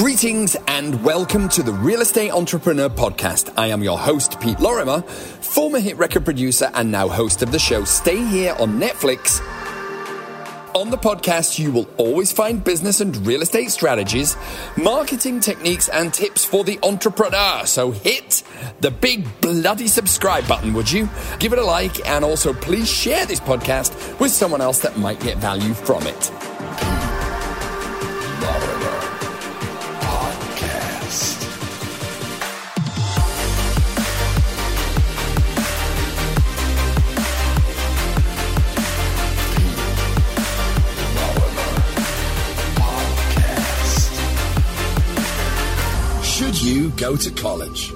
[0.00, 3.52] Greetings and welcome to the Real Estate Entrepreneur Podcast.
[3.58, 7.58] I am your host, Pete Lorimer, former hit record producer and now host of the
[7.58, 9.40] show Stay Here on Netflix.
[10.74, 14.38] On the podcast, you will always find business and real estate strategies,
[14.74, 17.66] marketing techniques, and tips for the entrepreneur.
[17.66, 18.42] So hit
[18.80, 21.10] the big bloody subscribe button, would you?
[21.40, 25.20] Give it a like, and also please share this podcast with someone else that might
[25.20, 26.99] get value from it.
[47.00, 47.90] Go to college?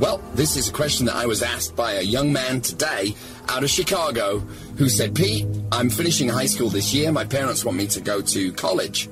[0.00, 3.14] Well, this is a question that I was asked by a young man today
[3.50, 4.38] out of Chicago
[4.78, 7.12] who said, Pete, I'm finishing high school this year.
[7.12, 9.10] My parents want me to go to college.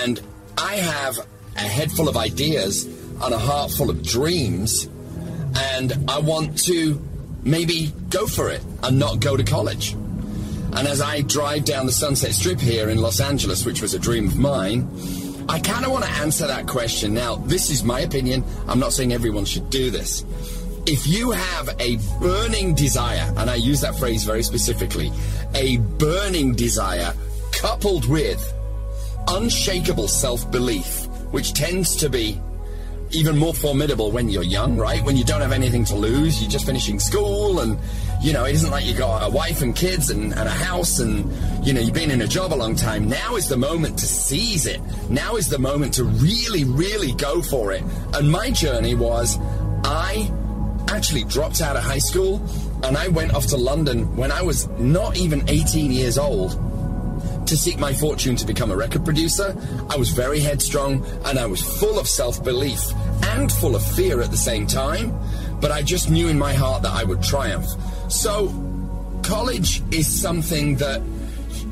[0.00, 0.20] And
[0.58, 1.18] I have
[1.54, 2.84] a head full of ideas
[3.22, 4.88] and a heart full of dreams.
[5.54, 7.00] And I want to
[7.44, 9.92] maybe go for it and not go to college.
[9.92, 14.00] And as I drive down the Sunset Strip here in Los Angeles, which was a
[14.00, 14.88] dream of mine,
[15.48, 17.14] I kind of want to answer that question.
[17.14, 18.44] Now, this is my opinion.
[18.66, 20.24] I'm not saying everyone should do this.
[20.86, 25.10] If you have a burning desire, and I use that phrase very specifically,
[25.54, 27.14] a burning desire
[27.52, 28.52] coupled with
[29.26, 32.40] unshakable self belief, which tends to be
[33.10, 35.02] even more formidable when you're young, right?
[35.04, 37.78] When you don't have anything to lose, you're just finishing school and,
[38.22, 40.98] you know, it isn't like you got a wife and kids and, and, a house
[40.98, 41.30] and,
[41.66, 43.08] you know, you've been in a job a long time.
[43.08, 44.80] Now is the moment to seize it.
[45.08, 47.82] Now is the moment to really, really go for it.
[48.14, 49.38] And my journey was
[49.84, 50.30] I
[50.88, 52.42] actually dropped out of high school
[52.82, 56.58] and I went off to London when I was not even 18 years old
[57.48, 59.56] to seek my fortune to become a record producer.
[59.88, 62.80] I was very headstrong and I was full of self belief
[63.22, 65.18] and full of fear at the same time,
[65.60, 67.66] but I just knew in my heart that I would triumph.
[68.08, 68.48] So,
[69.22, 71.00] college is something that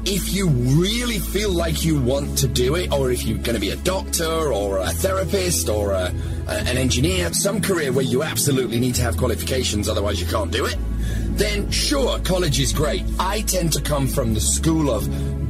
[0.06, 3.60] if you really feel like you want to do it, or if you're going to
[3.60, 6.14] be a doctor or a therapist or a,
[6.46, 10.52] a, an engineer, some career where you absolutely need to have qualifications, otherwise you can't
[10.52, 10.76] do it,
[11.36, 13.04] then sure, college is great.
[13.18, 15.06] I tend to come from the school of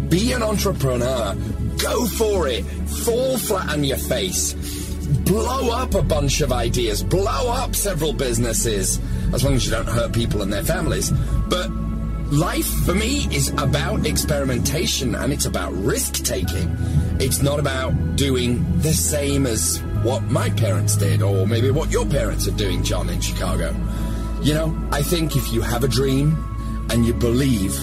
[0.08, 1.34] be an entrepreneur.
[1.78, 2.64] Go for it.
[3.04, 4.54] Fall flat on your face.
[5.24, 7.02] Blow up a bunch of ideas.
[7.02, 9.00] Blow up several businesses.
[9.32, 11.10] As long as you don't hurt people and their families.
[11.48, 11.70] But
[12.30, 16.74] life for me is about experimentation and it's about risk taking.
[17.18, 22.06] It's not about doing the same as what my parents did or maybe what your
[22.06, 23.74] parents are doing, John, in Chicago.
[24.42, 26.36] You know, I think if you have a dream
[26.90, 27.74] and you believe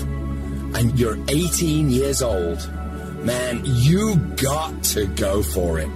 [0.76, 2.70] and you're 18 years old,
[3.24, 5.90] man, you got to go for it.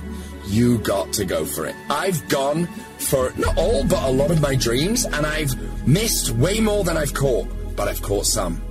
[0.46, 1.76] You got to go for it.
[1.90, 2.68] I've gone
[3.00, 5.54] for not all, but a lot of my dreams, and I've
[5.88, 8.62] missed way more than I've caught, but I've caught some.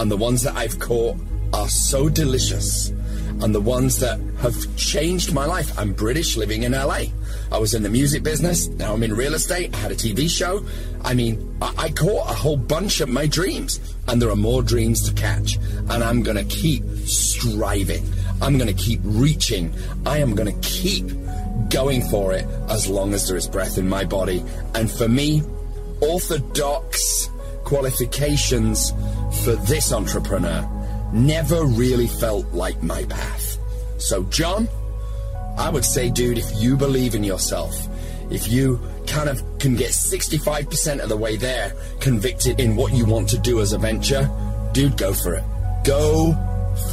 [0.00, 1.16] And the ones that I've caught
[1.52, 2.92] are so delicious.
[3.42, 5.78] And the ones that have changed my life.
[5.78, 7.04] I'm British living in LA.
[7.52, 8.68] I was in the music business.
[8.68, 9.74] Now I'm in real estate.
[9.74, 10.64] I had a TV show.
[11.04, 14.62] I mean, I, I caught a whole bunch of my dreams, and there are more
[14.62, 15.56] dreams to catch.
[15.88, 18.04] And I'm going to keep striving.
[18.40, 19.74] I'm going to keep reaching.
[20.04, 21.06] I am going to keep
[21.70, 24.44] going for it as long as there is breath in my body.
[24.74, 25.42] And for me,
[26.00, 27.30] orthodox
[27.64, 28.92] qualifications
[29.44, 30.75] for this entrepreneur
[31.12, 33.58] never really felt like my path.
[33.98, 34.68] So, John,
[35.56, 37.88] I would say, dude, if you believe in yourself,
[38.30, 43.04] if you kind of can get 65% of the way there, convicted in what you
[43.04, 44.28] want to do as a venture,
[44.72, 45.44] dude, go for it.
[45.84, 46.34] Go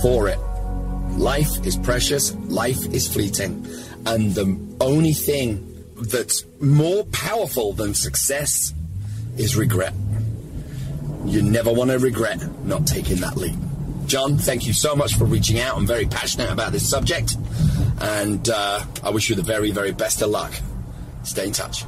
[0.01, 0.39] for it.
[1.17, 3.65] Life is precious, life is fleeting.
[4.05, 8.73] And the only thing that's more powerful than success
[9.37, 9.93] is regret.
[11.25, 13.55] You never want to regret not taking that leap.
[14.13, 15.75] John, thank you so much for reaching out.
[15.75, 17.35] I'm very passionate about this subject,
[17.99, 20.53] and uh, I wish you the very, very best of luck.
[21.23, 21.83] Stay in touch.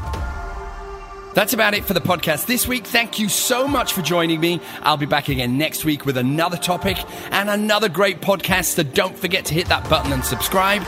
[1.36, 2.88] That's about it for the podcast this week.
[2.88, 4.60] Thank you so much for joining me.
[4.82, 6.98] I'll be back again next week with another topic
[7.30, 8.74] and another great podcast.
[8.74, 10.82] So don't forget to hit that button and subscribe.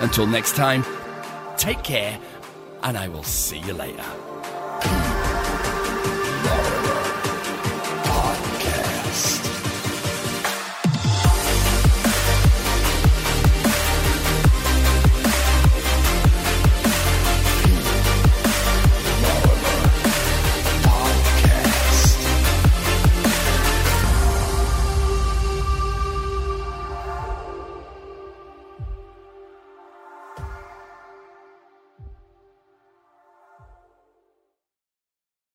[0.00, 0.82] Until next time,
[1.58, 2.18] take care,
[2.82, 4.33] and I will see you later.